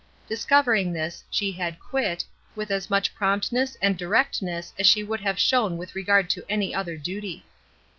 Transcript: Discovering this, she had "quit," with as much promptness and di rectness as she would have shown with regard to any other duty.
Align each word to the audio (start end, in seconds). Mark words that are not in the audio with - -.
Discovering 0.27 0.93
this, 0.93 1.23
she 1.29 1.51
had 1.51 1.79
"quit," 1.79 2.25
with 2.55 2.71
as 2.71 2.89
much 2.89 3.13
promptness 3.13 3.77
and 3.83 3.99
di 3.99 4.05
rectness 4.05 4.73
as 4.79 4.87
she 4.87 5.03
would 5.03 5.19
have 5.21 5.37
shown 5.37 5.77
with 5.77 5.93
regard 5.93 6.27
to 6.31 6.43
any 6.49 6.73
other 6.73 6.97
duty. 6.97 7.45